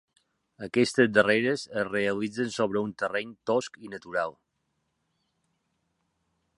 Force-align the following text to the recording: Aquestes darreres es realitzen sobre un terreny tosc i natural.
Aquestes 0.67 1.11
darreres 1.17 1.65
es 1.81 1.85
realitzen 1.89 2.49
sobre 2.55 2.83
un 2.87 2.95
terreny 3.03 3.35
tosc 3.51 3.79
i 3.89 3.93
natural. 3.93 4.35